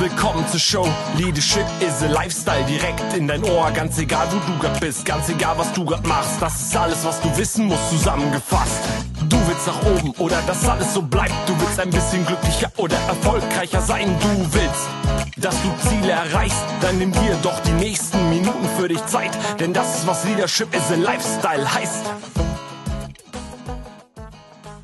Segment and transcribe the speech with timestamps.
[0.00, 0.88] Willkommen zur Show.
[1.18, 3.70] Leadership is a Lifestyle direkt in dein Ohr.
[3.70, 6.40] Ganz egal, wo du grad bist, ganz egal, was du grad machst.
[6.40, 9.09] Das ist alles, was du wissen musst, zusammengefasst.
[9.30, 11.32] Du willst nach oben oder dass alles so bleibt.
[11.46, 14.14] Du willst ein bisschen glücklicher oder erfolgreicher sein.
[14.20, 14.88] Du willst,
[15.36, 16.58] dass du Ziele erreichst.
[16.80, 19.30] Dann nimm dir doch die nächsten Minuten für dich Zeit.
[19.60, 22.39] Denn das ist, was Leadership is a Lifestyle heißt.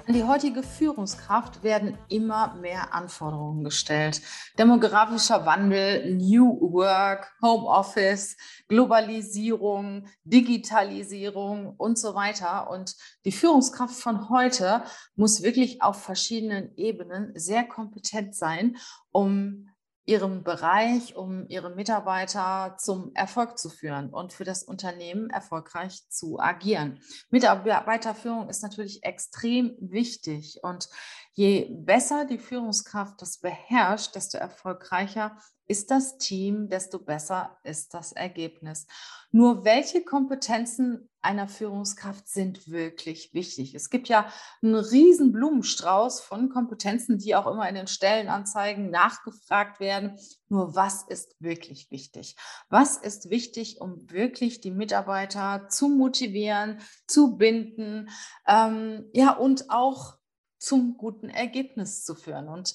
[0.08, 4.22] An die heutige Führungskraft werden immer mehr Anforderungen gestellt.
[4.56, 8.36] Demografischer Wandel, New Work, Homeoffice,
[8.68, 12.70] Globalisierung, Digitalisierung und so weiter.
[12.70, 14.84] Und die Führungskraft von heute
[15.16, 18.76] muss wirklich auf verschiedenen Ebenen sehr kompetent sein,
[19.10, 19.66] um
[20.06, 26.38] ihrem Bereich, um ihre Mitarbeiter zum Erfolg zu führen und für das Unternehmen erfolgreich zu
[26.38, 27.00] agieren.
[27.30, 30.88] Mitarbeiterführung ist natürlich extrem wichtig und
[31.36, 35.36] je besser die Führungskraft das beherrscht, desto erfolgreicher
[35.68, 38.86] ist das Team, desto besser ist das Ergebnis.
[39.32, 43.74] Nur welche Kompetenzen einer Führungskraft sind wirklich wichtig?
[43.74, 49.78] Es gibt ja einen riesen Blumenstrauß von Kompetenzen, die auch immer in den Stellenanzeigen nachgefragt
[49.78, 50.18] werden.
[50.48, 52.36] Nur was ist wirklich wichtig?
[52.70, 58.08] Was ist wichtig, um wirklich die Mitarbeiter zu motivieren, zu binden,
[58.46, 60.16] ähm, ja, und auch
[60.66, 62.48] zum guten Ergebnis zu führen?
[62.48, 62.74] Und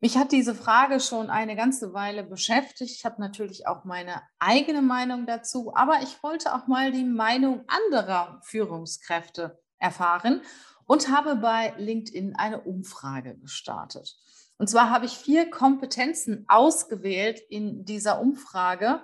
[0.00, 2.90] mich hat diese Frage schon eine ganze Weile beschäftigt.
[2.90, 7.64] Ich habe natürlich auch meine eigene Meinung dazu, aber ich wollte auch mal die Meinung
[7.68, 10.42] anderer Führungskräfte erfahren
[10.86, 14.16] und habe bei LinkedIn eine Umfrage gestartet.
[14.58, 19.02] Und zwar habe ich vier Kompetenzen ausgewählt in dieser Umfrage,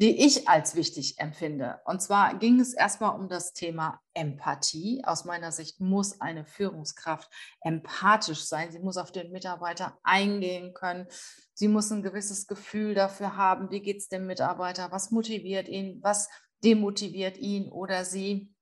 [0.00, 1.80] die ich als wichtig empfinde.
[1.84, 5.02] Und zwar ging es erstmal um das Thema Empathie.
[5.04, 7.28] Aus meiner Sicht muss eine Führungskraft
[7.62, 8.70] empathisch sein.
[8.70, 11.08] Sie muss auf den Mitarbeiter eingehen können.
[11.52, 15.98] Sie muss ein gewisses Gefühl dafür haben, wie geht es dem Mitarbeiter, was motiviert ihn,
[16.00, 16.28] was
[16.62, 18.54] demotiviert ihn oder sie.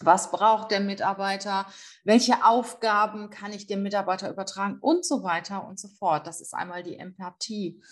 [0.00, 1.66] Was braucht der Mitarbeiter?
[2.04, 4.78] Welche Aufgaben kann ich dem Mitarbeiter übertragen?
[4.80, 6.26] Und so weiter und so fort.
[6.26, 7.82] Das ist einmal die Empathie.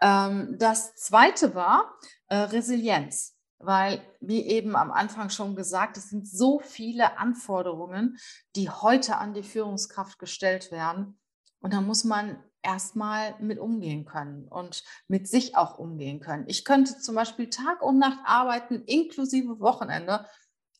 [0.00, 1.94] Ähm, das zweite war
[2.28, 8.18] äh, Resilienz, weil, wie eben am Anfang schon gesagt, es sind so viele Anforderungen,
[8.56, 11.18] die heute an die Führungskraft gestellt werden.
[11.60, 16.44] Und da muss man erstmal mit umgehen können und mit sich auch umgehen können.
[16.46, 20.26] Ich könnte zum Beispiel Tag und Nacht arbeiten, inklusive Wochenende,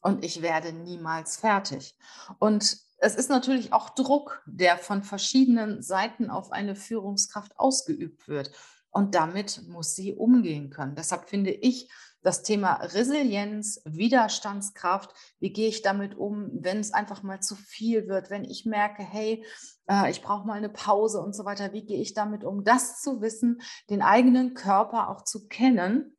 [0.03, 1.97] und ich werde niemals fertig.
[2.39, 8.53] Und es ist natürlich auch Druck, der von verschiedenen Seiten auf eine Führungskraft ausgeübt wird.
[8.91, 10.95] Und damit muss sie umgehen können.
[10.95, 11.91] Deshalb finde ich
[12.23, 18.07] das Thema Resilienz, Widerstandskraft, wie gehe ich damit um, wenn es einfach mal zu viel
[18.07, 19.45] wird, wenn ich merke, hey,
[19.89, 23.01] äh, ich brauche mal eine Pause und so weiter, wie gehe ich damit um, das
[23.01, 23.61] zu wissen,
[23.91, 26.17] den eigenen Körper auch zu kennen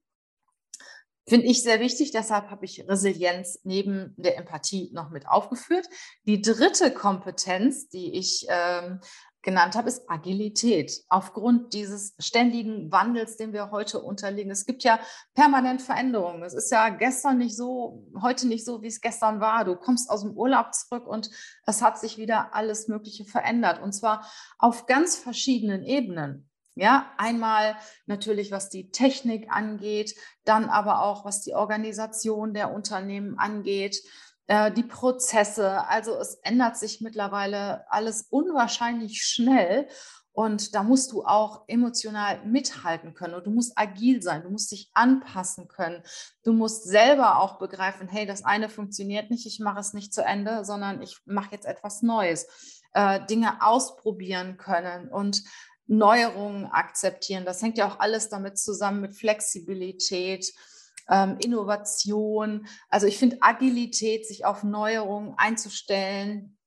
[1.26, 5.88] Finde ich sehr wichtig, deshalb habe ich Resilienz neben der Empathie noch mit aufgeführt.
[6.26, 9.00] Die dritte Kompetenz, die ich ähm,
[9.42, 11.04] genannt habe, ist Agilität.
[11.10, 14.52] Aufgrund dieses ständigen Wandels, den wir heute unterliegen.
[14.52, 15.00] Es gibt ja
[15.34, 16.44] permanent Veränderungen.
[16.44, 19.64] Es ist ja gestern nicht so, heute nicht so, wie es gestern war.
[19.66, 21.30] Du kommst aus dem Urlaub zurück und
[21.66, 23.82] es hat sich wieder alles Mögliche verändert.
[23.82, 24.26] Und zwar
[24.58, 26.50] auf ganz verschiedenen Ebenen.
[26.76, 27.76] Ja, einmal
[28.08, 34.02] natürlich, was die Technik angeht, dann aber auch, was die Organisation der Unternehmen angeht,
[34.48, 35.88] äh, die Prozesse.
[35.88, 39.88] Also es ändert sich mittlerweile alles unwahrscheinlich schnell.
[40.36, 44.72] Und da musst du auch emotional mithalten können und du musst agil sein, du musst
[44.72, 46.02] dich anpassen können.
[46.44, 50.24] Du musst selber auch begreifen, hey, das eine funktioniert nicht, ich mache es nicht zu
[50.24, 52.48] Ende, sondern ich mache jetzt etwas Neues.
[52.96, 55.44] Äh, Dinge ausprobieren können und
[55.88, 57.46] Neuerungen akzeptieren.
[57.46, 60.52] Das hängt ja auch alles damit zusammen mit Flexibilität,
[61.10, 62.68] ähm, Innovation.
[62.90, 66.57] Also ich finde Agilität, sich auf Neuerungen einzustellen,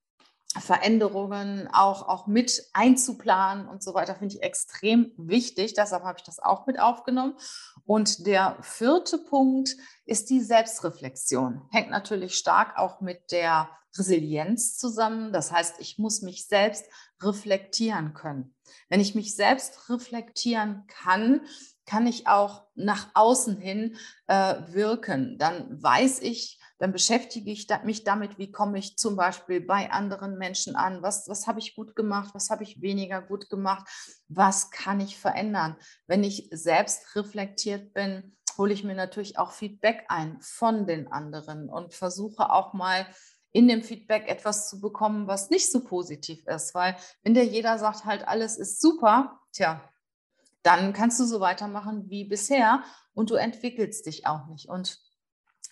[0.59, 5.73] Veränderungen auch, auch mit einzuplanen und so weiter, finde ich extrem wichtig.
[5.73, 7.35] Deshalb habe ich das auch mit aufgenommen.
[7.85, 11.61] Und der vierte Punkt ist die Selbstreflexion.
[11.71, 15.33] Hängt natürlich stark auch mit der Resilienz zusammen.
[15.33, 16.85] Das heißt, ich muss mich selbst
[17.21, 18.55] reflektieren können.
[18.89, 21.41] Wenn ich mich selbst reflektieren kann,
[21.85, 23.95] kann ich auch nach außen hin
[24.27, 25.37] äh, wirken.
[25.37, 30.37] Dann weiß ich, dann beschäftige ich mich damit, wie komme ich zum Beispiel bei anderen
[30.37, 33.87] Menschen an, was, was habe ich gut gemacht, was habe ich weniger gut gemacht,
[34.27, 35.75] was kann ich verändern.
[36.05, 41.69] Wenn ich selbst reflektiert bin, hole ich mir natürlich auch Feedback ein von den anderen
[41.69, 43.07] und versuche auch mal
[43.51, 46.75] in dem Feedback etwas zu bekommen, was nicht so positiv ist.
[46.75, 49.81] Weil wenn dir jeder sagt, halt alles ist super, tja,
[50.63, 52.83] dann kannst du so weitermachen wie bisher
[53.13, 54.67] und du entwickelst dich auch nicht.
[54.69, 54.99] Und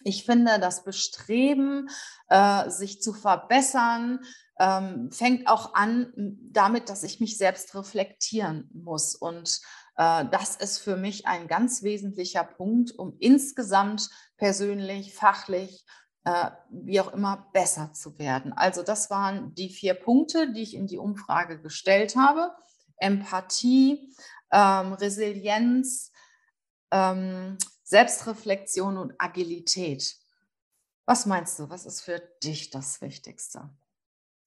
[0.05, 1.89] ich finde, das Bestreben,
[2.29, 4.19] äh, sich zu verbessern,
[4.59, 6.13] ähm, fängt auch an
[6.51, 9.15] damit, dass ich mich selbst reflektieren muss.
[9.15, 9.59] Und
[9.97, 15.83] äh, das ist für mich ein ganz wesentlicher Punkt, um insgesamt persönlich, fachlich,
[16.23, 18.53] äh, wie auch immer, besser zu werden.
[18.53, 22.51] Also das waren die vier Punkte, die ich in die Umfrage gestellt habe.
[22.97, 24.15] Empathie,
[24.51, 26.11] ähm, Resilienz,
[26.91, 30.15] ähm, Selbstreflexion und Agilität.
[31.05, 33.69] Was meinst du, was ist für dich das Wichtigste?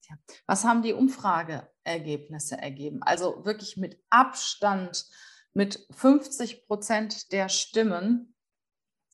[0.09, 0.17] Ja.
[0.45, 3.01] Was haben die Umfrageergebnisse ergeben?
[3.01, 5.05] Also wirklich mit Abstand,
[5.53, 8.35] mit 50 Prozent der Stimmen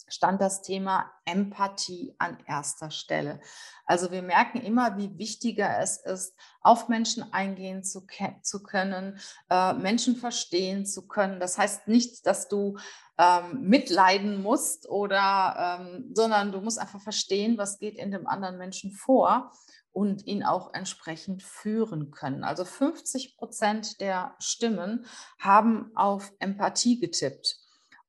[0.08, 3.40] stand das Thema Empathie an erster Stelle.
[3.86, 8.06] Also wir merken immer, wie wichtiger es ist, auf Menschen eingehen zu,
[8.42, 9.20] zu können,
[9.50, 11.40] äh, Menschen verstehen zu können.
[11.40, 12.78] Das heißt nicht, dass du
[13.18, 18.58] ähm, mitleiden musst oder, ähm, sondern du musst einfach verstehen, was geht in dem anderen
[18.58, 19.52] Menschen vor
[19.92, 22.44] und ihn auch entsprechend führen können.
[22.44, 25.06] Also 50 Prozent der Stimmen
[25.40, 27.65] haben auf Empathie getippt.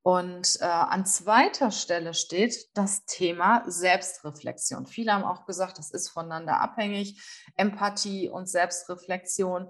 [0.06, 4.87] Und äh, an zweiter Stelle steht das Thema Selbstreflexion.
[4.87, 7.20] Viele haben auch gesagt, das ist voneinander abhängig,
[7.56, 9.67] Empathie und Selbstreflexion.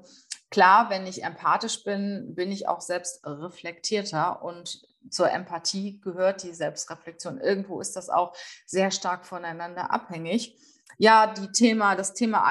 [0.51, 6.53] Klar, wenn ich empathisch bin, bin ich auch selbst reflektierter und zur Empathie gehört die
[6.53, 7.41] Selbstreflexion.
[7.41, 8.37] Irgendwo ist das auch
[8.67, 10.55] sehr stark voneinander abhängig.
[10.99, 12.45] Ja, die Thema, das Thema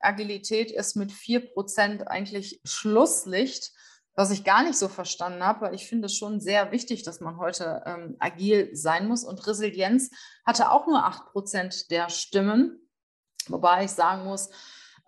[0.00, 3.72] Agilität ist mit 4% eigentlich Schlusslicht
[4.16, 7.20] was ich gar nicht so verstanden habe, weil ich finde es schon sehr wichtig, dass
[7.20, 9.24] man heute ähm, agil sein muss.
[9.24, 10.10] Und Resilienz
[10.44, 12.80] hatte auch nur 8% der Stimmen,
[13.46, 14.48] wobei ich sagen muss,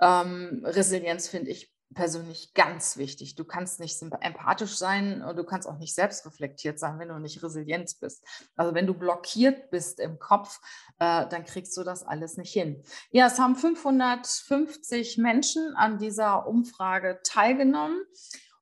[0.00, 3.34] ähm, Resilienz finde ich persönlich ganz wichtig.
[3.34, 7.43] Du kannst nicht empathisch sein und du kannst auch nicht selbstreflektiert sein, wenn du nicht
[7.43, 8.25] resilient bist.
[8.56, 10.60] Also wenn du blockiert bist im Kopf,
[10.99, 12.82] äh, dann kriegst du das alles nicht hin.
[13.10, 17.99] Ja, es haben 550 Menschen an dieser Umfrage teilgenommen.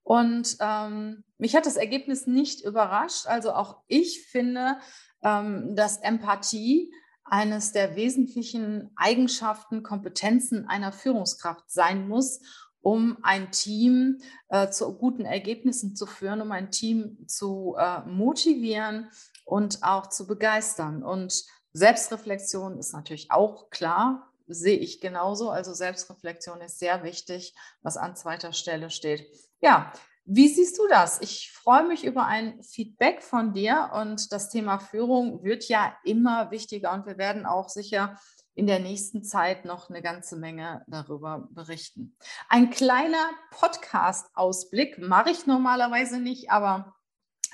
[0.07, 3.27] Und ähm, mich hat das Ergebnis nicht überrascht.
[3.27, 4.79] Also auch ich finde,
[5.25, 6.93] ähm, dass Empathie
[7.25, 12.41] eines der wesentlichen Eigenschaften, Kompetenzen einer Führungskraft sein muss,
[12.83, 14.19] um ein Team
[14.49, 19.11] äh, zu guten Ergebnissen zu führen, um ein Team zu äh, motivieren
[19.45, 21.03] und auch zu begeistern.
[21.03, 21.43] Und
[21.73, 25.51] Selbstreflexion ist natürlich auch klar, sehe ich genauso.
[25.51, 29.27] Also Selbstreflexion ist sehr wichtig, was an zweiter Stelle steht.
[29.61, 29.93] Ja,
[30.25, 31.21] wie siehst du das?
[31.21, 36.51] Ich freue mich über ein Feedback von dir und das Thema Führung wird ja immer
[36.51, 38.19] wichtiger und wir werden auch sicher
[38.57, 42.17] in der nächsten Zeit noch eine ganze Menge darüber berichten.
[42.49, 46.97] Ein kleiner Podcast-Ausblick mache ich normalerweise nicht, aber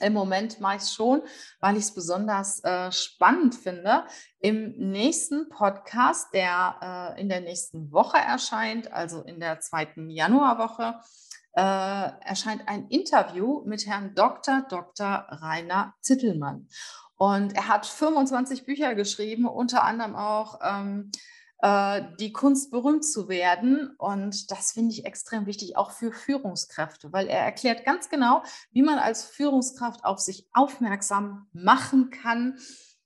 [0.03, 1.23] im Moment mache ich es schon,
[1.61, 4.05] weil ich es besonders äh, spannend finde.
[4.41, 11.01] Im nächsten Podcast, der äh, in der nächsten Woche erscheint, also in der zweiten Januarwoche,
[11.55, 14.63] äh, erscheint ein Interview mit Herrn Dr.
[14.69, 15.27] Dr.
[15.29, 16.69] Rainer Zittelmann.
[17.17, 21.19] Und er hat 25 Bücher geschrieben, unter anderem auch ähm, äh,
[21.63, 23.95] Die Kunst berühmt zu werden.
[23.97, 28.43] Und das finde ich extrem wichtig, auch für Führungskräfte, weil er erklärt ganz genau,
[28.73, 32.59] wie man als Führungskraft auf sich aufmerksam machen kann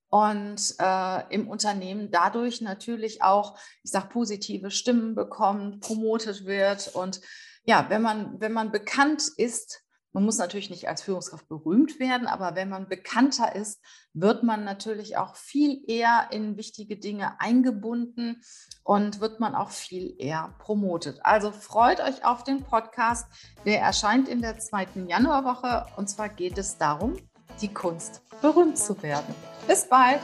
[0.08, 7.20] und äh, im Unternehmen dadurch natürlich auch, ich sage, positive Stimmen bekommt, promotet wird und
[7.64, 9.82] ja, wenn man, wenn man bekannt ist,
[10.16, 13.82] man muss natürlich nicht als Führungskraft berühmt werden, aber wenn man bekannter ist,
[14.14, 18.40] wird man natürlich auch viel eher in wichtige Dinge eingebunden
[18.82, 21.18] und wird man auch viel eher promotet.
[21.22, 23.26] Also freut euch auf den Podcast.
[23.66, 27.18] Der erscheint in der zweiten Januarwoche und zwar geht es darum,
[27.60, 29.34] die Kunst berühmt zu werden.
[29.68, 30.20] Bis bald!